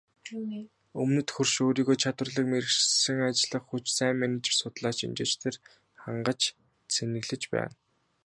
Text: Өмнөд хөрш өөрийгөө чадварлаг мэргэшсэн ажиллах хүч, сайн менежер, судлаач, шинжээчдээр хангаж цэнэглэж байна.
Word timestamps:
Өмнөд 1.01 1.27
хөрш 1.35 1.53
өөрийгөө 1.65 1.97
чадварлаг 2.03 2.45
мэргэшсэн 2.51 3.17
ажиллах 3.27 3.63
хүч, 3.67 3.83
сайн 3.97 4.15
менежер, 4.21 4.55
судлаач, 4.57 4.97
шинжээчдээр 5.01 5.55
хангаж 6.03 6.41
цэнэглэж 6.93 7.43
байна. 7.53 7.73